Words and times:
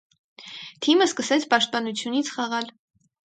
Թիմը 0.85 1.07
սկսեց 1.09 1.45
պաշտպանությունից 1.53 2.33
խաղալ։ 2.39 2.73